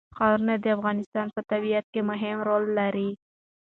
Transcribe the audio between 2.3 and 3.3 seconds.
رول لري.